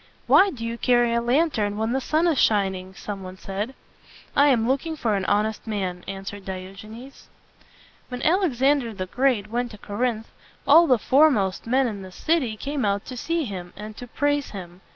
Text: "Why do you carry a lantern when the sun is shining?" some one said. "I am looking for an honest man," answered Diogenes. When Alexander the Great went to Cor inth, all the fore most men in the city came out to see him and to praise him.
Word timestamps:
"Why 0.25 0.49
do 0.49 0.65
you 0.65 0.79
carry 0.79 1.13
a 1.13 1.21
lantern 1.21 1.77
when 1.77 1.91
the 1.93 2.01
sun 2.01 2.25
is 2.25 2.39
shining?" 2.39 2.95
some 2.95 3.21
one 3.21 3.37
said. 3.37 3.75
"I 4.35 4.47
am 4.47 4.67
looking 4.67 4.95
for 4.95 5.13
an 5.13 5.25
honest 5.25 5.67
man," 5.67 6.03
answered 6.07 6.43
Diogenes. 6.43 7.27
When 8.09 8.23
Alexander 8.23 8.95
the 8.95 9.05
Great 9.05 9.51
went 9.51 9.69
to 9.69 9.77
Cor 9.77 9.99
inth, 9.99 10.25
all 10.65 10.87
the 10.87 10.97
fore 10.97 11.29
most 11.29 11.67
men 11.67 11.85
in 11.85 12.01
the 12.01 12.11
city 12.11 12.57
came 12.57 12.83
out 12.83 13.05
to 13.05 13.15
see 13.15 13.43
him 13.45 13.73
and 13.77 13.95
to 13.97 14.07
praise 14.07 14.49
him. 14.49 14.81